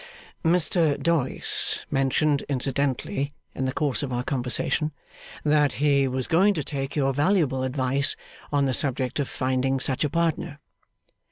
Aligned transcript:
'Mr 0.43 0.99
Doyce 0.99 1.85
mentioned 1.91 2.41
incidentally, 2.49 3.35
in 3.53 3.65
the 3.65 3.71
course 3.71 4.01
of 4.01 4.11
our 4.11 4.23
conversation, 4.23 4.91
that 5.43 5.73
he 5.73 6.07
was 6.07 6.27
going 6.27 6.55
to 6.55 6.63
take 6.63 6.95
your 6.95 7.13
valuable 7.13 7.61
advice 7.61 8.15
on 8.51 8.65
the 8.65 8.73
subject 8.73 9.19
of 9.19 9.29
finding 9.29 9.79
such 9.79 10.03
a 10.03 10.09
partner. 10.09 10.59